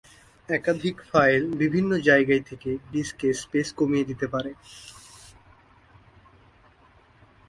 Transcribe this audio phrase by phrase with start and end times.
[0.49, 4.51] একাধিক ফাইল বিভিন্ন জায়গায় থেকে ডিস্কে স্পেস কমিয়ে দিতে পারে।